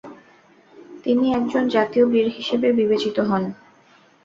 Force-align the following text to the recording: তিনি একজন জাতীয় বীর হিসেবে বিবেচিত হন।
তিনি 1.03 1.25
একজন 1.33 1.63
জাতীয় 1.67 2.05
বীর 2.05 2.27
হিসেবে 2.29 2.67
বিবেচিত 2.71 3.17
হন। 3.21 3.43